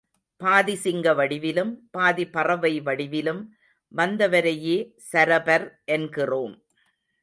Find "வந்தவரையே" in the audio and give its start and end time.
3.91-4.77